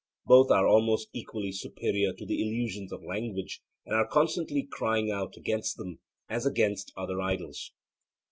Both 0.25 0.49
are 0.49 0.67
almost 0.67 1.09
equally 1.13 1.51
superior 1.51 2.11
to 2.11 2.25
the 2.25 2.41
illusions 2.41 2.91
of 2.91 3.03
language, 3.03 3.61
and 3.85 3.93
are 3.95 4.07
constantly 4.07 4.63
crying 4.63 5.11
out 5.11 5.37
against 5.37 5.77
them, 5.77 5.99
as 6.27 6.43
against 6.43 6.91
other 6.97 7.21
idols. 7.21 7.71